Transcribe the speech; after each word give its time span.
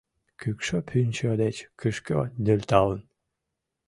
Кӱкшӧ 0.41 0.77
пӱнчӧ 0.87 1.31
деч 1.41 1.57
кӱшкӧ 1.79 2.19
нӧлталын 2.43 3.01